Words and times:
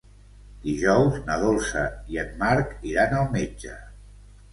Dijous 0.61 1.19
na 1.27 1.35
Dolça 1.43 1.83
i 2.13 2.17
en 2.21 2.31
Marc 2.45 2.73
iran 2.93 3.13
al 3.19 3.29
metge. 3.37 3.75